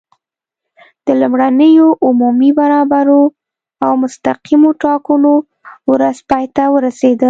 [1.05, 3.21] د لومړنیو عمومي، برابرو
[3.85, 5.33] او مستقیمو ټاکنو
[5.91, 7.19] ورځ پای ته ورسېده.